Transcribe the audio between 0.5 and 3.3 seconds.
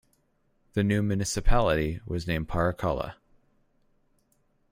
The new municipality was named Parikkala.